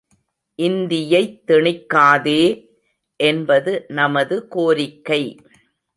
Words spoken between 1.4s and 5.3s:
திணிக்காதே! என்பது நமது கோரிக்கை!